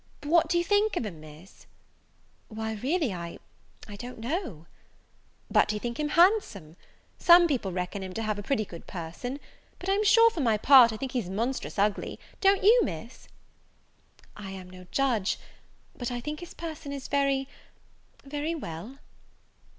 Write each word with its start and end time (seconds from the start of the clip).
"But 0.19 0.29
what 0.31 0.47
do 0.49 0.57
you 0.57 0.63
think 0.63 0.97
of 0.97 1.05
him, 1.05 1.19
Miss?" 1.19 1.67
"Why, 2.47 2.73
really, 2.73 3.13
I 3.13 3.37
I 3.87 3.95
don't 3.97 4.17
know." 4.17 4.65
"But 5.51 5.67
do 5.67 5.75
you 5.75 5.79
think 5.79 5.99
him 5.99 6.09
handsome? 6.09 6.75
Some 7.19 7.47
people 7.47 7.71
reckon 7.71 8.01
him 8.01 8.11
to 8.15 8.23
have 8.23 8.39
a 8.39 8.41
good 8.41 8.45
pretty 8.47 8.65
person; 8.65 9.39
but 9.77 9.89
I'm 9.89 10.03
sure, 10.03 10.31
for 10.31 10.39
my 10.39 10.57
part, 10.57 10.91
I 10.91 10.97
think 10.97 11.11
he's 11.11 11.29
monstrous 11.29 11.77
ugly: 11.77 12.17
don't 12.39 12.63
you, 12.63 12.79
Miss?" 12.83 13.27
"I 14.35 14.49
am 14.49 14.71
no 14.71 14.85
judge, 14.89 15.37
but 15.95 16.09
I 16.09 16.19
think 16.19 16.39
his 16.39 16.55
person 16.55 16.91
is 16.91 17.07
very 17.07 17.47
very 18.25 18.55
well." 18.55 18.97